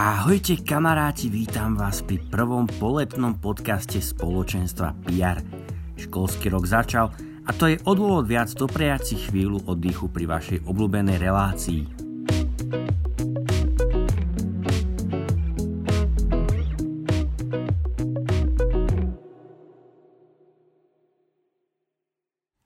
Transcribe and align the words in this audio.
Ahojte 0.00 0.64
kamaráti, 0.64 1.28
vítam 1.28 1.76
vás 1.76 2.00
pri 2.00 2.24
prvom 2.32 2.64
poletnom 2.64 3.36
podcaste 3.36 4.00
spoločenstva 4.00 4.96
PR. 5.04 5.44
Školský 6.00 6.48
rok 6.48 6.64
začal 6.64 7.12
a 7.44 7.50
to 7.52 7.68
je 7.68 7.76
odôvod 7.84 8.24
viac 8.24 8.48
doprejať 8.48 9.12
si 9.12 9.16
chvíľu 9.20 9.60
oddychu 9.68 10.08
pri 10.08 10.24
vašej 10.24 10.64
obľúbenej 10.64 11.20
relácii. 11.20 11.80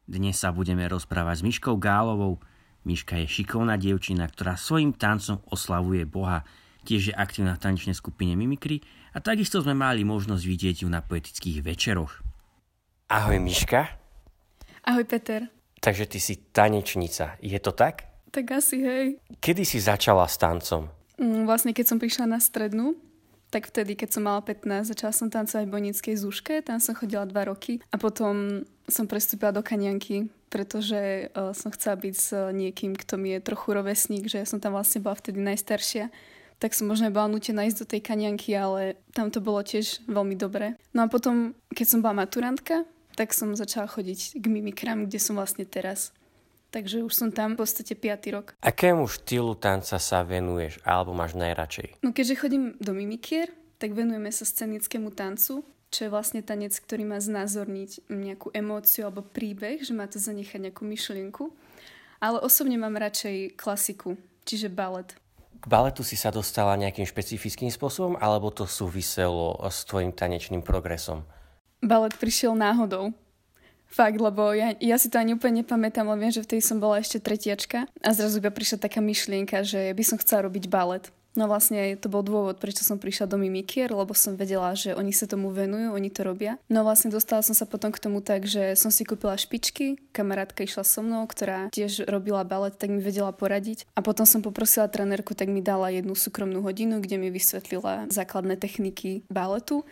Dnes 0.07 0.39
sa 0.39 0.55
budeme 0.55 0.87
rozprávať 0.87 1.43
s 1.43 1.47
Miškou 1.51 1.83
Gálovou. 1.83 2.39
Miška 2.87 3.19
je 3.19 3.27
šikovná 3.27 3.75
dievčina, 3.75 4.31
ktorá 4.31 4.55
svojim 4.55 4.95
tancom 4.95 5.43
oslavuje 5.51 6.07
Boha– 6.07 6.47
tiež 6.85 7.11
je 7.11 7.15
aktívna 7.17 7.57
v 7.57 7.63
tanečnej 7.65 7.97
skupine 7.97 8.37
Mimikry 8.37 8.85
a 9.17 9.25
takisto 9.25 9.65
sme 9.65 9.73
mali 9.73 10.05
možnosť 10.05 10.45
vidieť 10.45 10.77
ju 10.85 10.89
na 10.93 11.01
poetických 11.01 11.65
večeroch. 11.65 12.21
Ahoj 13.09 13.41
Miška. 13.41 13.89
Ahoj 14.85 15.09
Peter. 15.09 15.49
Takže 15.81 16.05
ty 16.05 16.21
si 16.21 16.37
tanečnica, 16.53 17.41
je 17.41 17.57
to 17.61 17.73
tak? 17.73 18.09
Tak 18.29 18.45
asi 18.53 18.81
hej. 18.85 19.07
Kedy 19.41 19.65
si 19.65 19.81
začala 19.81 20.29
s 20.29 20.37
tancom? 20.37 20.93
Mm, 21.17 21.49
vlastne 21.49 21.73
keď 21.73 21.87
som 21.95 21.99
prišla 22.01 22.27
na 22.29 22.41
strednú, 22.43 22.99
tak 23.55 23.71
vtedy, 23.71 23.95
keď 23.95 24.19
som 24.19 24.27
mala 24.27 24.43
15, 24.43 24.91
začala 24.91 25.15
som 25.15 25.31
tancovať 25.31 25.63
v 25.63 25.75
Bonickej 25.79 26.17
zúške, 26.19 26.59
tam 26.67 26.83
som 26.83 26.99
chodila 26.99 27.23
2 27.23 27.31
roky 27.47 27.79
a 27.95 27.97
potom 28.03 28.67
som 28.91 29.07
prestúpila 29.07 29.55
do 29.55 29.63
Kanianky, 29.63 30.27
pretože 30.51 31.31
uh, 31.31 31.55
som 31.55 31.71
chcela 31.71 31.95
byť 31.95 32.15
s 32.19 32.35
niekým, 32.51 32.99
kto 32.99 33.15
mi 33.15 33.39
je 33.39 33.47
trochu 33.47 33.79
rovesník, 33.79 34.27
že 34.27 34.43
ja 34.43 34.47
som 34.49 34.59
tam 34.59 34.75
vlastne 34.75 34.99
bola 34.99 35.15
vtedy 35.15 35.39
najstaršia 35.39 36.11
tak 36.59 36.73
som 36.73 36.89
možno 36.89 37.11
bola 37.11 37.29
nutená 37.29 37.67
ísť 37.67 37.79
do 37.85 37.91
tej 37.97 38.01
kanianky, 38.05 38.55
ale 38.57 38.99
tam 39.13 39.29
to 39.29 39.43
bolo 39.43 39.61
tiež 39.61 40.07
veľmi 40.07 40.39
dobré. 40.39 40.79
No 40.97 41.05
a 41.05 41.11
potom, 41.11 41.53
keď 41.75 41.87
som 41.87 42.01
bola 42.01 42.25
maturantka, 42.25 42.87
tak 43.15 43.31
som 43.31 43.55
začala 43.55 43.87
chodiť 43.87 44.39
k 44.39 44.45
mimikram, 44.51 45.07
kde 45.07 45.19
som 45.23 45.39
vlastne 45.39 45.63
teraz. 45.67 46.11
Takže 46.75 47.07
už 47.07 47.15
som 47.15 47.31
tam 47.31 47.55
v 47.55 47.63
podstate 47.63 47.95
5. 47.95 48.35
rok. 48.35 48.47
Akému 48.59 49.07
štýlu 49.07 49.55
tanca 49.55 49.95
sa 50.03 50.27
venuješ 50.27 50.83
alebo 50.83 51.15
máš 51.15 51.39
najradšej? 51.39 52.03
No 52.03 52.11
keďže 52.11 52.35
chodím 52.35 52.75
do 52.83 52.91
mimikier, 52.91 53.55
tak 53.79 53.95
venujeme 53.95 54.35
sa 54.35 54.43
scenickému 54.43 55.15
tancu, 55.15 55.63
čo 55.95 56.01
je 56.03 56.11
vlastne 56.11 56.43
tanec, 56.43 56.75
ktorý 56.75 57.07
má 57.07 57.23
znázorniť 57.23 58.11
nejakú 58.11 58.51
emóciu 58.51 59.07
alebo 59.07 59.23
príbeh, 59.23 59.87
že 59.87 59.95
má 59.95 60.11
to 60.11 60.19
zanechať 60.19 60.67
nejakú 60.67 60.83
myšlienku. 60.83 61.55
Ale 62.19 62.43
osobne 62.43 62.75
mám 62.75 62.99
radšej 62.99 63.55
klasiku, 63.55 64.19
čiže 64.43 64.67
balet. 64.67 65.15
K 65.65 65.73
baletu 65.73 66.05
si 66.05 66.13
sa 66.13 66.29
dostala 66.29 66.77
nejakým 66.77 67.09
špecifickým 67.09 67.73
spôsobom, 67.73 68.21
alebo 68.21 68.53
to 68.53 68.69
súviselo 68.69 69.57
s 69.65 69.89
tvojim 69.89 70.13
tanečným 70.13 70.61
progresom? 70.61 71.25
Balet 71.81 72.13
prišiel 72.21 72.53
náhodou. 72.53 73.17
Fakt, 73.89 74.21
lebo 74.21 74.53
ja, 74.53 74.77
ja 74.77 75.01
si 75.01 75.09
to 75.09 75.17
ani 75.17 75.33
úplne 75.33 75.65
nepamätám, 75.65 76.05
ale 76.05 76.21
viem, 76.21 76.37
že 76.37 76.45
vtedy 76.45 76.61
som 76.61 76.85
bola 76.85 77.01
ešte 77.01 77.17
tretiačka 77.17 77.89
a 77.89 78.09
zrazu 78.13 78.45
iba 78.45 78.53
prišla 78.53 78.85
taká 78.85 79.01
myšlienka, 79.01 79.65
že 79.65 79.97
by 79.97 80.05
som 80.05 80.21
chcela 80.21 80.53
robiť 80.53 80.69
balet. 80.69 81.09
No 81.35 81.51
vlastne 81.51 81.99
to 81.99 82.07
bol 82.07 82.23
dôvod, 82.23 82.63
prečo 82.63 82.87
som 82.87 82.95
prišla 82.95 83.27
do 83.27 83.35
Mimikier, 83.35 83.91
lebo 83.91 84.15
som 84.15 84.39
vedela, 84.39 84.71
že 84.79 84.95
oni 84.95 85.11
sa 85.11 85.27
tomu 85.27 85.51
venujú, 85.51 85.91
oni 85.91 86.07
to 86.07 86.23
robia. 86.23 86.63
No 86.71 86.87
vlastne 86.87 87.11
dostala 87.11 87.43
som 87.43 87.59
sa 87.59 87.67
potom 87.67 87.91
k 87.91 87.99
tomu 87.99 88.23
tak, 88.23 88.47
že 88.47 88.79
som 88.79 88.95
si 88.95 89.03
kúpila 89.03 89.35
špičky, 89.35 89.99
kamarátka 90.15 90.63
išla 90.63 90.87
so 90.87 91.03
mnou, 91.03 91.27
ktorá 91.27 91.75
tiež 91.75 92.07
robila 92.07 92.47
balet, 92.47 92.79
tak 92.79 92.95
mi 92.95 93.03
vedela 93.03 93.35
poradiť. 93.35 93.91
A 93.99 94.01
potom 94.01 94.23
som 94.23 94.47
poprosila 94.47 94.87
trenérku, 94.87 95.35
tak 95.35 95.51
mi 95.51 95.59
dala 95.59 95.91
jednu 95.91 96.15
súkromnú 96.15 96.63
hodinu, 96.63 97.03
kde 97.03 97.19
mi 97.19 97.35
vysvetlila 97.35 98.07
základné 98.15 98.55
techniky 98.55 99.27
baletu. 99.27 99.83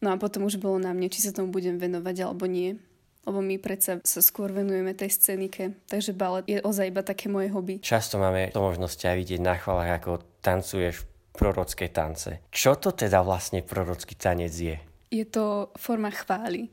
No 0.00 0.14
a 0.14 0.16
potom 0.16 0.48
už 0.48 0.56
bolo 0.56 0.80
na 0.80 0.96
mne, 0.96 1.12
či 1.12 1.20
sa 1.20 1.36
tomu 1.36 1.52
budem 1.52 1.76
venovať 1.76 2.16
alebo 2.24 2.48
nie 2.48 2.80
lebo 3.26 3.42
my 3.42 3.56
predsa 3.58 3.98
sa 4.04 4.20
skôr 4.20 4.52
venujeme 4.54 4.94
tej 4.94 5.14
scénike, 5.14 5.76
takže 5.90 6.16
balet 6.16 6.44
je 6.46 6.58
ozaj 6.62 6.90
iba 6.90 7.02
také 7.02 7.26
moje 7.26 7.50
hobby. 7.52 7.82
Často 7.82 8.20
máme 8.20 8.52
to 8.54 8.62
možnosť 8.62 9.10
aj 9.10 9.16
vidieť 9.16 9.40
na 9.42 9.54
chvalách, 9.58 9.90
ako 9.98 10.10
tancuješ 10.40 11.04
prorocké 11.38 11.86
tance. 11.94 12.42
Čo 12.50 12.74
to 12.78 12.90
teda 12.90 13.22
vlastne 13.22 13.62
prorocký 13.62 14.18
tanec 14.18 14.54
je? 14.54 14.76
Je 15.14 15.24
to 15.24 15.70
forma 15.78 16.10
chvály. 16.10 16.68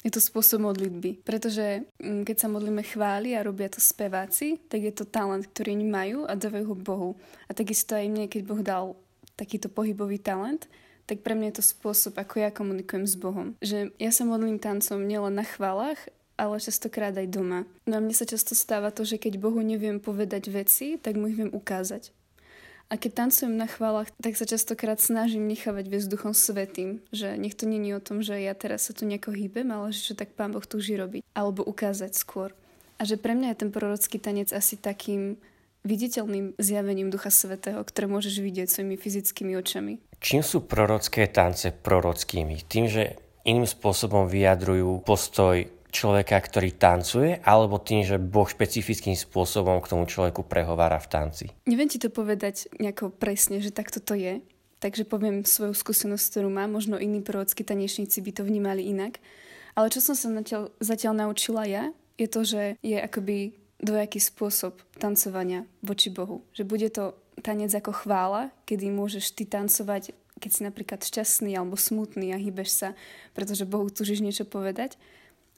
Je 0.00 0.08
to 0.08 0.20
spôsob 0.20 0.64
modlitby, 0.64 1.20
pretože 1.24 1.84
mm, 2.00 2.24
keď 2.24 2.36
sa 2.36 2.48
modlíme 2.48 2.80
chváli 2.80 3.36
a 3.36 3.44
robia 3.44 3.68
to 3.68 3.84
speváci, 3.84 4.56
tak 4.68 4.80
je 4.80 4.92
to 4.96 5.04
talent, 5.04 5.44
ktorý 5.52 5.76
oni 5.76 5.86
majú 5.88 6.18
a 6.24 6.32
dávajú 6.32 6.72
ho 6.72 6.76
Bohu. 6.76 7.10
A 7.48 7.52
takisto 7.52 7.92
aj 7.92 8.08
mne, 8.08 8.24
keď 8.24 8.42
Boh 8.48 8.64
dal 8.64 8.96
takýto 9.36 9.68
pohybový 9.68 10.16
talent, 10.16 10.72
tak 11.10 11.26
pre 11.26 11.34
mňa 11.34 11.50
je 11.50 11.56
to 11.58 11.64
spôsob, 11.74 12.14
ako 12.22 12.38
ja 12.38 12.54
komunikujem 12.54 13.02
s 13.02 13.18
Bohom. 13.18 13.58
Že 13.58 13.90
ja 13.98 14.14
sa 14.14 14.22
modlím 14.22 14.62
tancom 14.62 15.02
nielen 15.02 15.34
na 15.34 15.42
chválach, 15.42 15.98
ale 16.38 16.62
častokrát 16.62 17.10
aj 17.18 17.26
doma. 17.26 17.66
No 17.90 17.98
a 17.98 18.00
mne 18.00 18.14
sa 18.14 18.30
často 18.30 18.54
stáva 18.54 18.94
to, 18.94 19.02
že 19.02 19.18
keď 19.18 19.42
Bohu 19.42 19.58
neviem 19.58 19.98
povedať 19.98 20.54
veci, 20.54 20.94
tak 21.02 21.18
mu 21.18 21.26
ich 21.26 21.34
viem 21.34 21.50
ukázať. 21.50 22.14
A 22.90 22.98
keď 22.98 23.26
tancujem 23.26 23.54
na 23.54 23.66
chválach, 23.66 24.10
tak 24.18 24.34
sa 24.34 24.46
častokrát 24.46 24.98
snažím 24.98 25.46
nechávať 25.46 25.86
viesť 25.86 26.10
duchom 26.10 26.34
svetým, 26.34 27.02
že 27.14 27.38
nech 27.38 27.54
to 27.54 27.66
není 27.66 27.94
o 27.94 28.02
tom, 28.02 28.18
že 28.22 28.38
ja 28.38 28.54
teraz 28.54 28.86
sa 28.86 28.92
tu 28.94 29.06
nejako 29.06 29.34
hýbem, 29.34 29.70
ale 29.70 29.94
že 29.94 30.10
čo 30.10 30.14
tak 30.18 30.34
pán 30.34 30.54
Boh 30.54 30.66
túži 30.66 30.98
robiť. 30.98 31.22
Alebo 31.34 31.66
ukázať 31.66 32.14
skôr. 32.18 32.54
A 32.98 33.06
že 33.06 33.14
pre 33.18 33.38
mňa 33.38 33.54
je 33.54 33.60
ten 33.62 33.70
prorocký 33.70 34.18
tanec 34.18 34.50
asi 34.50 34.74
takým 34.74 35.38
viditeľným 35.84 36.60
zjavením 36.60 37.08
Ducha 37.08 37.32
Svetého, 37.32 37.80
ktoré 37.80 38.06
môžeš 38.06 38.40
vidieť 38.40 38.68
svojimi 38.68 38.96
fyzickými 39.00 39.52
očami. 39.56 40.00
Čím 40.20 40.44
sú 40.44 40.68
prorocké 40.68 41.28
tance 41.32 41.72
prorockými? 41.72 42.68
Tým, 42.68 42.86
že 42.86 43.16
iným 43.48 43.64
spôsobom 43.64 44.28
vyjadrujú 44.28 45.00
postoj 45.00 45.64
človeka, 45.90 46.38
ktorý 46.38 46.70
tancuje, 46.78 47.42
alebo 47.42 47.82
tým, 47.82 48.06
že 48.06 48.16
Boh 48.16 48.46
špecifickým 48.46 49.18
spôsobom 49.18 49.82
k 49.82 49.90
tomu 49.90 50.06
človeku 50.06 50.46
prehovára 50.46 51.02
v 51.02 51.10
tanci? 51.10 51.44
Neviem 51.66 51.90
ti 51.90 51.98
to 51.98 52.08
povedať 52.08 52.70
nejako 52.78 53.10
presne, 53.10 53.58
že 53.58 53.74
takto 53.74 53.98
to 53.98 54.14
je. 54.14 54.40
Takže 54.80 55.04
poviem 55.04 55.44
svoju 55.44 55.76
skúsenosť, 55.76 56.24
ktorú 56.32 56.48
mám. 56.48 56.72
Možno 56.72 56.96
iní 56.96 57.20
prorockí 57.20 57.60
tanečníci 57.60 58.24
by 58.24 58.32
to 58.32 58.42
vnímali 58.48 58.88
inak. 58.88 59.20
Ale 59.76 59.92
čo 59.92 60.00
som 60.00 60.16
sa 60.16 60.32
zatiaľ, 60.32 60.72
zatiaľ 60.80 61.12
naučila 61.26 61.68
ja, 61.68 61.92
je 62.16 62.28
to, 62.28 62.40
že 62.44 62.62
je 62.80 62.96
akoby 62.96 63.59
dvojaký 63.80 64.20
spôsob 64.20 64.78
tancovania 65.00 65.64
voči 65.80 66.12
Bohu. 66.12 66.44
Že 66.52 66.62
bude 66.68 66.88
to 66.92 67.16
tanec 67.40 67.72
ako 67.72 68.04
chvála, 68.04 68.52
kedy 68.68 68.92
môžeš 68.92 69.32
ty 69.32 69.48
tancovať, 69.48 70.12
keď 70.40 70.50
si 70.52 70.60
napríklad 70.64 71.00
šťastný 71.00 71.56
alebo 71.56 71.76
smutný 71.76 72.32
a 72.32 72.38
hýbeš 72.40 72.70
sa, 72.70 72.88
pretože 73.32 73.68
Bohu 73.68 73.88
túžiš 73.88 74.20
niečo 74.20 74.44
povedať. 74.44 75.00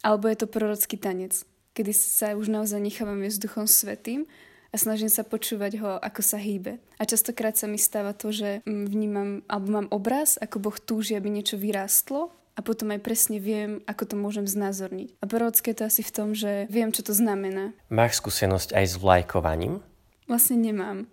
Alebo 0.02 0.26
je 0.26 0.38
to 0.38 0.50
prorocký 0.50 0.98
tanec, 0.98 1.46
kedy 1.74 1.94
sa 1.94 2.34
už 2.34 2.50
naozaj 2.50 2.82
nechávam 2.82 3.22
viesť 3.22 3.46
duchom 3.46 3.66
svetým 3.70 4.26
a 4.72 4.76
snažím 4.80 5.12
sa 5.12 5.22
počúvať 5.22 5.78
ho, 5.78 5.90
ako 6.00 6.20
sa 6.24 6.40
hýbe. 6.40 6.82
A 6.98 7.02
častokrát 7.06 7.54
sa 7.54 7.70
mi 7.70 7.78
stáva 7.78 8.16
to, 8.16 8.34
že 8.34 8.64
mm, 8.66 8.86
vnímam, 8.88 9.30
alebo 9.46 9.68
mám 9.70 9.88
obraz, 9.94 10.40
ako 10.42 10.58
Boh 10.58 10.76
túži, 10.80 11.14
aby 11.14 11.30
niečo 11.30 11.60
vyrástlo 11.60 12.34
a 12.52 12.60
potom 12.60 12.92
aj 12.92 13.00
presne 13.00 13.40
viem, 13.40 13.80
ako 13.88 14.12
to 14.12 14.14
môžem 14.16 14.44
znázorniť. 14.44 15.16
A 15.20 15.24
prorocké 15.24 15.72
to 15.72 15.88
asi 15.88 16.04
v 16.04 16.12
tom, 16.12 16.28
že 16.36 16.68
viem, 16.68 16.92
čo 16.92 17.00
to 17.00 17.16
znamená. 17.16 17.72
Máš 17.88 18.20
skúsenosť 18.20 18.76
aj 18.76 18.84
s 18.84 18.94
vlajkovaním? 19.00 19.80
Vlastne 20.28 20.60
nemám. 20.60 21.08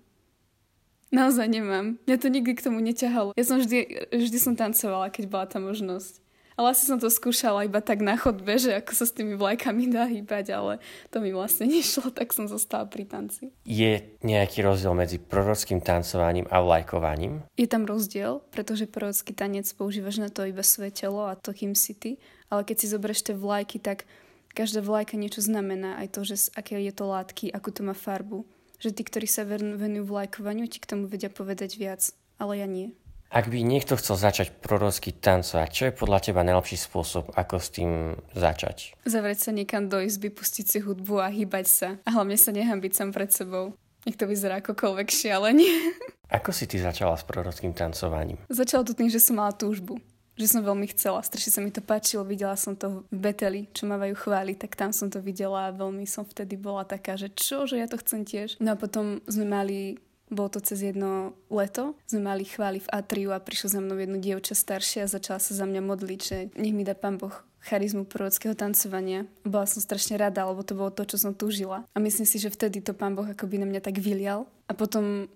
Naozaj 1.10 1.48
nemám. 1.50 1.98
Mňa 2.06 2.18
to 2.22 2.30
nikdy 2.30 2.54
k 2.54 2.66
tomu 2.70 2.84
neťahalo. 2.86 3.34
Ja 3.34 3.46
som 3.48 3.58
vždy, 3.58 4.12
vždy 4.14 4.38
som 4.38 4.54
tancovala, 4.54 5.10
keď 5.10 5.26
bola 5.26 5.46
tá 5.50 5.58
možnosť. 5.58 6.22
Ale 6.60 6.76
asi 6.76 6.84
som 6.84 7.00
to 7.00 7.08
skúšala 7.08 7.64
iba 7.64 7.80
tak 7.80 8.04
na 8.04 8.20
chodbe, 8.20 8.60
že 8.60 8.76
ako 8.76 8.92
sa 8.92 9.08
s 9.08 9.16
tými 9.16 9.40
vlajkami 9.40 9.96
dá 9.96 10.04
hýbať, 10.12 10.52
ale 10.52 10.84
to 11.08 11.24
mi 11.24 11.32
vlastne 11.32 11.64
nešlo, 11.72 12.12
tak 12.12 12.36
som 12.36 12.52
zostala 12.52 12.84
pri 12.84 13.08
tanci. 13.08 13.56
Je 13.64 14.04
nejaký 14.20 14.60
rozdiel 14.60 14.92
medzi 14.92 15.24
prorockým 15.24 15.80
tancovaním 15.80 16.52
a 16.52 16.60
vlajkovaním? 16.60 17.48
Je 17.56 17.64
tam 17.64 17.88
rozdiel, 17.88 18.44
pretože 18.52 18.92
prorocký 18.92 19.32
tanec 19.32 19.72
používaš 19.72 20.20
na 20.20 20.28
to 20.28 20.44
iba 20.44 20.60
svoje 20.60 20.92
telo 20.92 21.32
a 21.32 21.40
to, 21.40 21.56
kým 21.56 21.72
si 21.80 21.96
ty. 21.96 22.20
Ale 22.52 22.68
keď 22.68 22.76
si 22.84 22.92
zoberieš 22.92 23.32
tie 23.32 23.36
vlajky, 23.40 23.80
tak 23.80 24.04
každá 24.52 24.84
vlajka 24.84 25.16
niečo 25.16 25.40
znamená. 25.40 25.96
Aj 25.96 26.12
to, 26.12 26.28
že 26.28 26.52
aké 26.60 26.76
je 26.76 26.92
to 26.92 27.08
látky, 27.08 27.56
akú 27.56 27.72
to 27.72 27.88
má 27.88 27.96
farbu 27.96 28.44
že 28.80 28.96
tí, 28.96 29.04
ktorí 29.04 29.28
sa 29.28 29.44
venujú 29.44 30.08
vlajkovaniu, 30.08 30.66
ti 30.72 30.80
k 30.80 30.88
tomu 30.88 31.12
vedia 31.12 31.28
povedať 31.28 31.76
viac, 31.76 32.02
ale 32.40 32.64
ja 32.64 32.68
nie. 32.68 32.96
Ak 33.30 33.46
by 33.46 33.62
niekto 33.62 33.94
chcel 33.94 34.18
začať 34.18 34.58
prorocky 34.58 35.14
tancovať, 35.14 35.70
čo 35.70 35.84
je 35.86 35.94
podľa 35.94 36.20
teba 36.26 36.42
najlepší 36.42 36.82
spôsob, 36.82 37.30
ako 37.38 37.62
s 37.62 37.70
tým 37.70 38.18
začať? 38.34 38.98
Zavrieť 39.06 39.46
sa 39.46 39.52
niekam 39.54 39.86
do 39.86 40.02
izby, 40.02 40.34
pustiť 40.34 40.66
si 40.66 40.78
hudbu 40.82 41.22
a 41.22 41.30
hýbať 41.30 41.66
sa. 41.70 41.88
A 42.10 42.18
hlavne 42.18 42.42
sa 42.42 42.50
nehambiť 42.50 42.90
sám 42.98 43.14
pred 43.14 43.30
sebou. 43.30 43.78
Nech 44.10 44.18
to 44.18 44.26
vyzerá 44.26 44.66
akokoľvek 44.66 45.08
šialenie. 45.14 45.94
Ako 46.42 46.50
si 46.50 46.66
ty 46.66 46.82
začala 46.82 47.14
s 47.14 47.22
prorockým 47.22 47.70
tancovaním? 47.78 48.42
Začalo 48.50 48.82
to 48.82 48.98
tým, 48.98 49.14
že 49.14 49.22
som 49.22 49.38
mala 49.38 49.54
túžbu 49.54 50.02
že 50.40 50.56
som 50.56 50.64
veľmi 50.64 50.88
chcela. 50.96 51.20
Strašne 51.20 51.52
sa 51.52 51.60
mi 51.60 51.68
to 51.68 51.84
páčilo, 51.84 52.24
videla 52.24 52.56
som 52.56 52.72
to 52.72 53.04
v 53.12 53.28
Beteli, 53.28 53.68
čo 53.76 53.84
mávajú 53.84 54.16
chváli, 54.16 54.56
tak 54.56 54.80
tam 54.80 54.96
som 54.96 55.12
to 55.12 55.20
videla 55.20 55.68
a 55.68 55.76
veľmi 55.76 56.08
som 56.08 56.24
vtedy 56.24 56.56
bola 56.56 56.88
taká, 56.88 57.20
že 57.20 57.28
čo, 57.36 57.68
že 57.68 57.76
ja 57.76 57.92
to 57.92 58.00
chcem 58.00 58.24
tiež. 58.24 58.56
No 58.64 58.72
a 58.72 58.80
potom 58.80 59.20
sme 59.28 59.44
mali 59.44 60.00
Bolo 60.30 60.50
to 60.54 60.60
cez 60.62 60.86
jedno 60.86 61.34
leto. 61.50 61.98
Sme 62.06 62.22
mali 62.22 62.46
chváli 62.46 62.80
v 62.80 62.92
Atriu 62.94 63.34
a 63.34 63.42
prišlo 63.42 63.68
za 63.74 63.80
mnou 63.82 63.98
jedno 63.98 64.22
dievča 64.22 64.54
staršie 64.54 65.06
a 65.06 65.12
začala 65.12 65.42
sa 65.42 65.58
za 65.58 65.66
mňa 65.66 65.82
modliť, 65.82 66.20
že 66.22 66.38
nech 66.54 66.74
mi 66.74 66.86
dá 66.86 66.94
pán 66.94 67.18
Boh 67.18 67.34
charizmu 67.60 68.08
prorockého 68.08 68.56
tancovania. 68.56 69.28
Bola 69.44 69.68
som 69.68 69.84
strašne 69.84 70.16
rada, 70.16 70.48
lebo 70.48 70.64
to 70.64 70.78
bolo 70.78 70.94
to, 70.94 71.04
čo 71.04 71.20
som 71.20 71.36
túžila. 71.36 71.84
A 71.92 71.98
myslím 72.00 72.24
si, 72.24 72.40
že 72.40 72.54
vtedy 72.54 72.80
to 72.80 72.96
pán 72.96 73.20
Boh 73.20 73.28
akoby 73.28 73.60
na 73.60 73.68
mňa 73.68 73.82
tak 73.84 74.00
vylial. 74.00 74.48
A 74.70 74.78
potom 74.78 75.28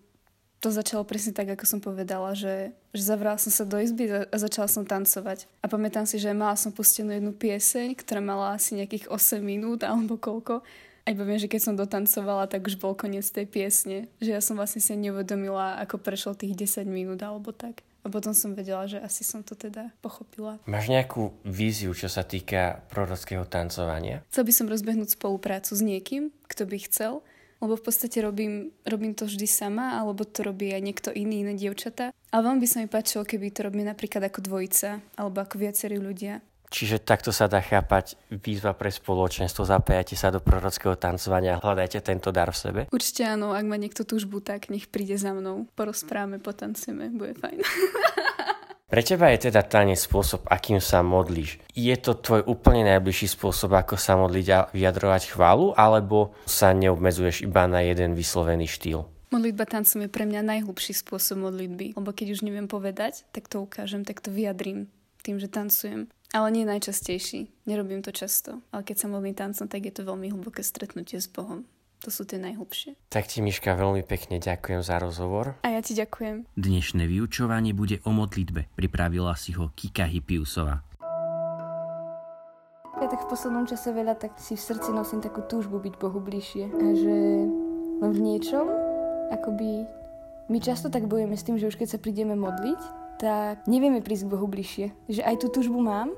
to 0.64 0.72
začalo 0.72 1.04
presne 1.04 1.36
tak, 1.36 1.52
ako 1.52 1.68
som 1.68 1.80
povedala, 1.84 2.32
že, 2.32 2.72
že 2.96 3.04
zavrala 3.04 3.36
som 3.36 3.52
sa 3.52 3.68
do 3.68 3.76
izby 3.76 4.08
a 4.08 4.36
začala 4.40 4.72
som 4.72 4.88
tancovať. 4.88 5.44
A 5.60 5.68
pamätám 5.68 6.08
si, 6.08 6.16
že 6.24 6.32
mala 6.32 6.56
som 6.56 6.72
pustenú 6.72 7.12
jednu 7.12 7.36
pieseň, 7.36 8.00
ktorá 8.00 8.24
mala 8.24 8.56
asi 8.56 8.80
nejakých 8.80 9.12
8 9.12 9.44
minút 9.44 9.84
alebo 9.84 10.16
koľko. 10.16 10.64
A 11.04 11.12
iba 11.12 11.28
viem, 11.28 11.36
že 11.36 11.52
keď 11.52 11.60
som 11.68 11.76
dotancovala, 11.76 12.48
tak 12.48 12.64
už 12.64 12.80
bol 12.80 12.96
koniec 12.96 13.28
tej 13.28 13.44
piesne. 13.44 14.08
Že 14.24 14.40
ja 14.40 14.42
som 14.42 14.56
vlastne 14.56 14.80
si 14.80 14.96
neuvedomila, 14.96 15.84
ako 15.84 16.00
prešlo 16.00 16.32
tých 16.32 16.56
10 16.56 16.88
minút 16.88 17.20
alebo 17.20 17.52
tak. 17.52 17.84
A 18.04 18.12
potom 18.12 18.32
som 18.32 18.56
vedela, 18.56 18.88
že 18.88 19.04
asi 19.04 19.28
som 19.28 19.44
to 19.44 19.56
teda 19.56 19.92
pochopila. 20.00 20.60
Máš 20.64 20.92
nejakú 20.92 21.36
víziu, 21.44 21.92
čo 21.92 22.08
sa 22.08 22.24
týka 22.24 22.84
prorockého 22.88 23.44
tancovania? 23.48 24.24
Chcel 24.32 24.48
by 24.48 24.54
som 24.56 24.68
rozbehnúť 24.72 25.20
spoluprácu 25.20 25.72
s 25.76 25.84
niekým, 25.84 26.32
kto 26.48 26.64
by 26.68 26.78
chcel 26.88 27.24
lebo 27.64 27.80
v 27.80 27.84
podstate 27.88 28.20
robím, 28.20 28.76
robím 28.84 29.16
to 29.16 29.24
vždy 29.24 29.48
sama, 29.48 29.96
alebo 29.96 30.28
to 30.28 30.44
robí 30.44 30.76
aj 30.76 30.84
niekto 30.84 31.10
iný, 31.16 31.48
iné 31.48 31.56
dievčatá. 31.56 32.12
Ale 32.30 32.42
veľmi 32.44 32.60
by 32.60 32.68
sa 32.68 32.78
mi 32.84 32.92
páčilo, 32.92 33.24
keby 33.24 33.56
to 33.56 33.64
robili 33.64 33.88
napríklad 33.88 34.28
ako 34.28 34.44
dvojica, 34.44 35.00
alebo 35.16 35.40
ako 35.40 35.56
viacerí 35.64 35.96
ľudia. 35.96 36.44
Čiže 36.74 37.06
takto 37.06 37.30
sa 37.30 37.46
dá 37.46 37.62
chápať 37.62 38.18
výzva 38.34 38.74
pre 38.74 38.90
spoločenstvo, 38.90 39.62
zapájate 39.62 40.18
sa 40.18 40.34
do 40.34 40.42
prorockého 40.42 40.98
tancovania 40.98 41.56
a 41.56 41.62
hľadajte 41.62 42.02
tento 42.02 42.34
dar 42.34 42.50
v 42.50 42.58
sebe? 42.58 42.82
Určite 42.90 43.30
áno, 43.30 43.54
ak 43.54 43.62
má 43.62 43.78
niekto 43.78 44.02
túžbu, 44.02 44.42
tak 44.42 44.74
nech 44.74 44.90
príde 44.90 45.14
za 45.14 45.38
mnou. 45.38 45.70
Porozprávame, 45.78 46.42
potancujeme, 46.42 47.14
bude 47.14 47.38
fajn. 47.38 47.62
Pre 48.94 49.02
teba 49.02 49.34
je 49.34 49.50
teda 49.50 49.66
tanec 49.66 49.98
spôsob, 49.98 50.46
akým 50.46 50.78
sa 50.78 51.02
modlíš. 51.02 51.58
Je 51.74 51.98
to 51.98 52.14
tvoj 52.14 52.46
úplne 52.46 52.86
najbližší 52.86 53.26
spôsob, 53.26 53.74
ako 53.74 53.98
sa 53.98 54.14
modliť 54.22 54.48
a 54.54 54.70
vyjadrovať 54.70 55.34
chválu, 55.34 55.74
alebo 55.74 56.38
sa 56.46 56.78
neobmedzuješ 56.78 57.42
iba 57.42 57.66
na 57.66 57.82
jeden 57.82 58.14
vyslovený 58.14 58.70
štýl? 58.70 59.10
Modlitba 59.34 59.66
tancom 59.66 60.06
je 60.06 60.14
pre 60.14 60.30
mňa 60.30 60.46
najhlubší 60.46 60.94
spôsob 60.94 61.42
modlitby, 61.42 61.98
lebo 61.98 62.14
keď 62.14 62.38
už 62.38 62.46
neviem 62.46 62.70
povedať, 62.70 63.26
tak 63.34 63.50
to 63.50 63.66
ukážem, 63.66 64.06
tak 64.06 64.22
to 64.22 64.30
vyjadrím 64.30 64.86
tým, 65.26 65.42
že 65.42 65.50
tancujem. 65.50 66.14
Ale 66.30 66.54
nie 66.54 66.62
najčastejší, 66.62 67.66
nerobím 67.66 68.06
to 68.06 68.14
často, 68.14 68.62
ale 68.70 68.86
keď 68.86 68.96
sa 69.02 69.08
modlím 69.10 69.34
tancom, 69.34 69.66
tak 69.66 69.90
je 69.90 69.94
to 69.98 70.06
veľmi 70.06 70.30
hlboké 70.30 70.62
stretnutie 70.62 71.18
s 71.18 71.26
Bohom. 71.26 71.66
To 72.04 72.12
sú 72.12 72.28
tie 72.28 72.36
najhlbšie. 72.36 73.00
Tak 73.08 73.32
ti, 73.32 73.40
Miška, 73.40 73.80
veľmi 73.80 74.04
pekne 74.04 74.36
ďakujem 74.36 74.84
za 74.84 75.00
rozhovor. 75.00 75.56
A 75.64 75.72
ja 75.72 75.80
ti 75.80 75.96
ďakujem. 75.96 76.52
Dnešné 76.60 77.08
vyučovanie 77.08 77.72
bude 77.72 78.04
o 78.04 78.12
modlitbe. 78.12 78.68
Pripravila 78.76 79.40
si 79.40 79.56
ho 79.56 79.72
Kika 79.72 80.12
Hypiusová. 80.12 80.84
Ja 83.00 83.08
tak 83.08 83.24
v 83.24 83.32
poslednom 83.32 83.64
čase 83.64 83.96
veľa 83.96 84.20
tak 84.20 84.36
si 84.36 84.60
v 84.60 84.64
srdci 84.68 84.92
nosím 84.92 85.24
takú 85.24 85.48
túžbu 85.48 85.80
byť 85.80 85.96
Bohu 85.96 86.20
bližšie. 86.20 86.76
A 86.76 86.86
že 86.92 87.16
len 88.04 88.12
v 88.12 88.20
niečom, 88.20 88.68
akoby 89.32 89.88
my 90.52 90.60
často 90.60 90.92
tak 90.92 91.08
bojujeme 91.08 91.40
s 91.40 91.48
tým, 91.48 91.56
že 91.56 91.72
už 91.72 91.80
keď 91.80 91.88
sa 91.88 92.04
prídeme 92.04 92.36
modliť, 92.36 92.82
tak 93.24 93.64
nevieme 93.64 94.04
prísť 94.04 94.28
k 94.28 94.34
Bohu 94.36 94.52
bližšie. 94.52 94.92
Že 95.08 95.22
aj 95.24 95.36
tú 95.40 95.48
túžbu 95.48 95.80
mám, 95.80 96.12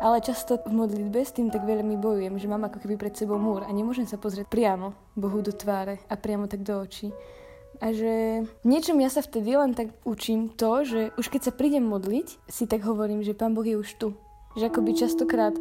ale 0.00 0.20
často 0.20 0.60
v 0.60 0.72
modlitbe 0.72 1.24
s 1.24 1.32
tým 1.32 1.48
tak 1.48 1.64
veľmi 1.64 1.96
bojujem, 1.96 2.36
že 2.36 2.50
mám 2.50 2.68
ako 2.68 2.84
keby 2.84 3.00
pred 3.00 3.14
sebou 3.16 3.40
múr 3.40 3.64
a 3.64 3.70
nemôžem 3.72 4.04
sa 4.04 4.20
pozrieť 4.20 4.48
priamo 4.48 4.92
Bohu 5.16 5.40
do 5.40 5.52
tváre 5.52 6.04
a 6.08 6.14
priamo 6.20 6.44
tak 6.48 6.60
do 6.64 6.76
očí. 6.80 7.12
A 7.80 7.92
že 7.92 8.44
niečom 8.64 8.96
ja 9.00 9.12
sa 9.12 9.20
vtedy 9.20 9.52
len 9.52 9.76
tak 9.76 9.92
učím 10.08 10.48
to, 10.52 10.84
že 10.84 11.00
už 11.20 11.28
keď 11.28 11.40
sa 11.48 11.52
prídem 11.52 11.84
modliť, 11.84 12.48
si 12.48 12.64
tak 12.64 12.84
hovorím, 12.88 13.20
že 13.20 13.36
Pán 13.36 13.52
Boh 13.52 13.64
je 13.64 13.76
už 13.76 13.90
tu. 14.00 14.08
Že 14.56 14.72
akoby 14.72 14.92
častokrát 14.96 15.52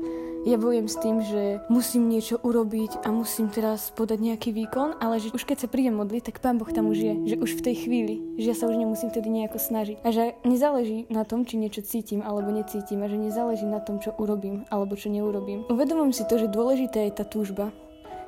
ja 0.45 0.61
bojujem 0.61 0.85
s 0.85 1.01
tým, 1.01 1.15
že 1.25 1.57
musím 1.73 2.05
niečo 2.05 2.37
urobiť 2.37 3.01
a 3.01 3.09
musím 3.09 3.49
teraz 3.49 3.89
podať 3.91 4.21
nejaký 4.21 4.53
výkon, 4.53 5.01
ale 5.01 5.17
že 5.17 5.33
už 5.33 5.41
keď 5.41 5.65
sa 5.65 5.67
prídem 5.67 5.97
modliť, 5.97 6.29
tak 6.29 6.37
Pán 6.37 6.61
Boh 6.61 6.69
tam 6.69 6.93
už 6.93 7.01
je, 7.01 7.13
že 7.33 7.35
už 7.41 7.57
v 7.57 7.65
tej 7.65 7.75
chvíli, 7.81 8.15
že 8.37 8.53
ja 8.53 8.55
sa 8.55 8.69
už 8.69 8.77
nemusím 8.77 9.09
vtedy 9.09 9.25
nejako 9.33 9.57
snažiť. 9.57 10.05
A 10.05 10.13
že 10.13 10.37
nezáleží 10.45 11.09
na 11.09 11.25
tom, 11.25 11.49
či 11.49 11.57
niečo 11.57 11.81
cítim 11.81 12.21
alebo 12.21 12.53
necítim 12.53 13.01
a 13.01 13.09
že 13.09 13.17
nezáleží 13.17 13.65
na 13.65 13.81
tom, 13.81 13.97
čo 13.97 14.13
urobím 14.21 14.69
alebo 14.69 14.93
čo 14.93 15.09
neurobím. 15.09 15.65
Uvedomujem 15.65 16.13
si 16.13 16.23
to, 16.29 16.37
že 16.37 16.53
dôležitá 16.53 17.01
je 17.09 17.17
tá 17.17 17.25
túžba, 17.25 17.73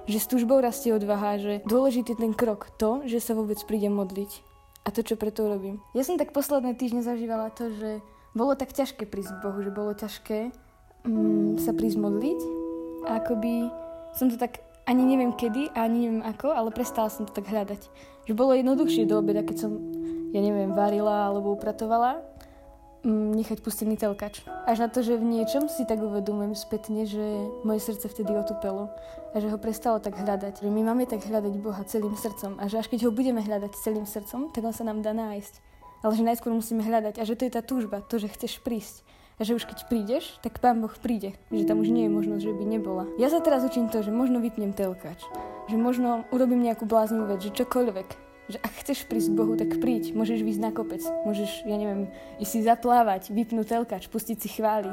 že 0.10 0.18
s 0.18 0.26
túžbou 0.26 0.58
rastie 0.58 0.98
odvaha, 0.98 1.38
že 1.38 1.62
dôležitý 1.70 2.18
ten 2.18 2.34
krok, 2.34 2.74
to, 2.82 3.06
že 3.06 3.22
sa 3.22 3.38
vôbec 3.38 3.62
prídem 3.62 3.94
modliť 3.94 4.42
a 4.88 4.90
to, 4.90 5.06
čo 5.06 5.22
preto 5.22 5.46
robím. 5.46 5.86
Ja 5.94 6.02
som 6.02 6.18
tak 6.18 6.34
posledné 6.34 6.74
týždne 6.74 7.06
zažívala 7.06 7.54
to, 7.54 7.70
že 7.78 8.02
bolo 8.38 8.54
tak 8.54 8.72
ťažké 8.72 9.10
prísť 9.10 9.42
k 9.42 9.44
Bohu, 9.44 9.60
že 9.66 9.74
bolo 9.74 9.98
ťažké 9.98 10.54
mm, 11.04 11.58
sa 11.58 11.74
prísť 11.74 11.98
modliť. 11.98 12.40
A 13.10 13.18
akoby 13.18 13.68
som 14.14 14.30
to 14.30 14.38
tak 14.38 14.62
ani 14.88 15.04
neviem 15.04 15.36
kedy 15.36 15.74
ani 15.76 16.08
neviem 16.08 16.24
ako, 16.24 16.54
ale 16.56 16.70
prestala 16.72 17.12
som 17.12 17.28
to 17.28 17.34
tak 17.36 17.50
hľadať. 17.50 17.82
Že 18.30 18.34
bolo 18.38 18.56
jednoduchšie 18.56 19.10
do 19.10 19.20
obeda, 19.20 19.44
keď 19.44 19.68
som, 19.68 19.72
ja 20.32 20.40
neviem, 20.40 20.72
varila 20.72 21.28
alebo 21.28 21.58
upratovala, 21.58 22.24
mm, 23.04 23.36
nechať 23.36 23.60
pustený 23.60 24.00
telkač. 24.00 24.44
Až 24.64 24.88
na 24.88 24.88
to, 24.88 25.04
že 25.04 25.20
v 25.20 25.28
niečom 25.28 25.68
si 25.68 25.84
tak 25.84 26.00
uvedomujem 26.00 26.56
spätne, 26.56 27.04
že 27.04 27.24
moje 27.68 27.84
srdce 27.84 28.08
vtedy 28.08 28.32
otupelo 28.36 28.92
a 29.32 29.36
že 29.40 29.52
ho 29.52 29.58
prestalo 29.60 30.00
tak 30.00 30.16
hľadať. 30.16 30.64
Že 30.64 30.72
my 30.72 30.82
máme 30.88 31.04
tak 31.04 31.24
hľadať 31.24 31.54
Boha 31.60 31.84
celým 31.84 32.16
srdcom 32.16 32.56
a 32.60 32.72
že 32.72 32.80
až 32.80 32.88
keď 32.88 33.08
ho 33.08 33.12
budeme 33.12 33.44
hľadať 33.44 33.76
celým 33.80 34.08
srdcom, 34.08 34.56
tak 34.56 34.64
on 34.64 34.76
sa 34.76 34.88
nám 34.88 35.04
dá 35.04 35.12
nájsť. 35.12 35.77
Ale 36.06 36.14
že 36.14 36.28
najskôr 36.28 36.54
musíme 36.54 36.86
hľadať 36.86 37.18
a 37.18 37.24
že 37.26 37.38
to 37.38 37.46
je 37.50 37.52
tá 37.54 37.62
túžba, 37.66 38.06
to, 38.06 38.22
že 38.22 38.30
chceš 38.30 38.62
prísť 38.62 39.08
a 39.38 39.46
že 39.46 39.54
už 39.54 39.70
keď 39.70 39.86
prídeš, 39.86 40.42
tak 40.42 40.58
Pán 40.58 40.82
Boh 40.82 40.94
príde, 40.98 41.38
že 41.54 41.64
tam 41.70 41.78
už 41.86 41.94
nie 41.94 42.10
je 42.10 42.12
možnosť, 42.12 42.42
že 42.42 42.58
by 42.58 42.64
nebola. 42.66 43.06
Ja 43.22 43.30
sa 43.30 43.38
teraz 43.38 43.62
učím 43.62 43.86
to, 43.86 44.02
že 44.02 44.10
možno 44.10 44.42
vypnem 44.42 44.74
telkač, 44.74 45.22
že 45.70 45.78
možno 45.78 46.26
urobím 46.34 46.66
nejakú 46.66 46.90
bláznivú 46.90 47.30
vec, 47.30 47.46
že 47.46 47.54
čokoľvek, 47.54 48.10
že 48.50 48.58
ak 48.58 48.74
chceš 48.82 49.06
prísť 49.06 49.36
k 49.36 49.38
Bohu, 49.38 49.54
tak 49.54 49.78
príď, 49.78 50.18
môžeš 50.18 50.42
výjsť 50.42 50.62
na 50.64 50.72
kopec, 50.74 51.04
môžeš, 51.28 51.70
ja 51.70 51.78
neviem, 51.78 52.10
ísť 52.42 52.50
si 52.50 52.60
zaplávať, 52.66 53.30
vypnúť 53.30 53.78
telkač, 53.78 54.10
pustiť 54.10 54.38
si 54.42 54.50
chvály, 54.58 54.90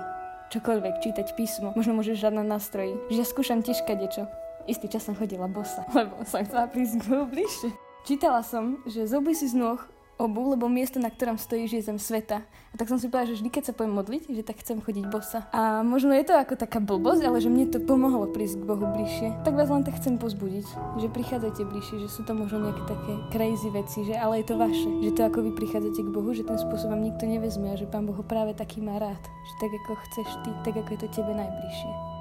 čokoľvek, 0.53 1.01
čítať 1.01 1.33
písmo, 1.33 1.73
možno 1.73 1.97
môžeš 1.97 2.21
žať 2.21 2.35
na 2.37 2.61
že 2.61 3.17
ja 3.17 3.27
skúšam 3.27 3.65
tiež 3.65 3.81
kadečo. 3.89 4.29
Istý 4.65 4.87
čas 4.93 5.09
som 5.09 5.17
chodila 5.17 5.49
bosa, 5.49 5.89
lebo 5.97 6.21
som 6.29 6.45
chcela 6.45 6.69
prísť 6.69 7.01
k 7.01 7.09
Bohu 7.09 7.25
bližšie. 7.33 7.71
Čítala 8.05 8.45
som, 8.45 8.85
že 8.85 9.09
zobuj 9.09 9.33
si 9.33 9.49
z 9.49 9.57
nôh 9.57 9.81
obu, 10.19 10.55
lebo 10.55 10.71
miesto, 10.71 11.03
na 11.03 11.11
ktorom 11.11 11.37
stojíš, 11.37 11.71
je 11.79 11.83
zem 11.91 11.99
sveta. 11.99 12.43
A 12.45 12.75
tak 12.75 12.91
som 12.91 12.99
si 12.99 13.07
povedala, 13.07 13.31
že 13.31 13.39
vždy, 13.39 13.51
keď 13.51 13.63
sa 13.71 13.73
poviem 13.77 13.95
modliť, 13.99 14.23
že 14.35 14.43
tak 14.43 14.59
chcem 14.63 14.83
chodiť 14.83 15.05
bosa. 15.11 15.47
A 15.55 15.87
možno 15.87 16.11
je 16.15 16.27
to 16.27 16.35
ako 16.35 16.59
taká 16.59 16.83
blbosť, 16.83 17.23
ale 17.23 17.39
že 17.39 17.51
mne 17.51 17.71
to 17.71 17.79
pomohlo 17.79 18.27
prísť 18.31 18.63
k 18.63 18.67
Bohu 18.67 18.87
bližšie. 18.87 19.47
Tak 19.47 19.55
vás 19.55 19.71
len 19.71 19.87
tak 19.87 19.99
chcem 19.99 20.19
pozbudiť, 20.19 20.67
že 20.99 21.07
prichádzajte 21.11 21.63
bližšie, 21.63 21.97
že 22.03 22.09
sú 22.11 22.27
to 22.27 22.35
možno 22.35 22.67
nejaké 22.67 22.83
také 22.87 23.13
crazy 23.31 23.69
veci, 23.71 23.99
že 24.07 24.15
ale 24.19 24.43
je 24.43 24.47
to 24.51 24.57
vaše. 24.59 24.89
Že 25.03 25.11
to 25.15 25.23
ako 25.27 25.39
vy 25.47 25.51
prichádzate 25.55 26.01
k 26.03 26.11
Bohu, 26.15 26.31
že 26.35 26.47
ten 26.47 26.59
spôsob 26.59 26.91
vám 26.91 27.03
nikto 27.03 27.27
nevezme 27.27 27.71
a 27.71 27.79
že 27.79 27.87
Pán 27.87 28.07
Boh 28.07 28.19
práve 28.27 28.55
taký 28.55 28.83
má 28.83 28.99
rád. 28.99 29.23
Že 29.23 29.55
tak 29.63 29.71
ako 29.83 29.93
chceš 30.11 30.29
ty, 30.47 30.51
tak 30.63 30.75
ako 30.79 30.91
je 30.95 31.01
to 31.07 31.09
tebe 31.11 31.33
najbližšie. 31.35 32.14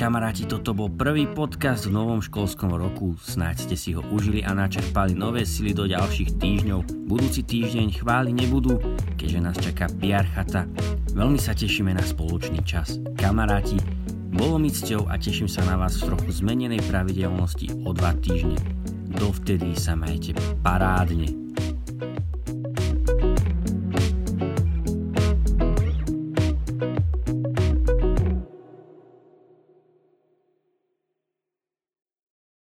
Kamaráti, 0.00 0.48
toto 0.48 0.72
bol 0.72 0.88
prvý 0.88 1.28
podcast 1.28 1.84
v 1.84 1.92
novom 1.92 2.24
školskom 2.24 2.72
roku. 2.72 3.20
Snáď 3.20 3.68
ste 3.68 3.76
si 3.76 3.92
ho 3.92 4.00
užili 4.08 4.40
a 4.40 4.56
načerpali 4.56 5.12
nové 5.12 5.44
sily 5.44 5.76
do 5.76 5.84
ďalších 5.84 6.40
týždňov. 6.40 7.04
Budúci 7.04 7.44
týždeň 7.44 8.00
chváli 8.00 8.32
nebudú, 8.32 8.80
keďže 9.20 9.40
nás 9.44 9.60
čaká 9.60 9.92
PR 10.00 10.24
chata. 10.24 10.64
Veľmi 11.12 11.36
sa 11.36 11.52
tešíme 11.52 11.92
na 11.92 12.00
spoločný 12.00 12.64
čas. 12.64 12.96
Kamaráti, 13.12 13.76
bolo 14.32 14.56
mi 14.56 14.72
cťou 14.72 15.04
a 15.04 15.20
teším 15.20 15.52
sa 15.52 15.60
na 15.68 15.76
vás 15.76 16.00
v 16.00 16.16
trochu 16.16 16.32
zmenenej 16.32 16.80
pravidelnosti 16.88 17.84
o 17.84 17.92
dva 17.92 18.16
týždne. 18.24 18.56
Dovtedy 19.20 19.76
sa 19.76 20.00
majte 20.00 20.32
parádne. 20.64 21.49